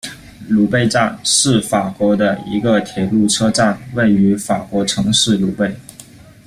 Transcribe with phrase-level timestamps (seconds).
[0.49, 5.71] 鲁贝站，是法国的一个铁路车站，位于法国城市鲁贝。